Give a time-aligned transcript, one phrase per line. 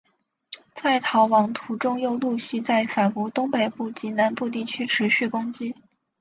[0.73, 5.75] 在逃亡途中又陆续在法国东北部及南部地区持续攻击。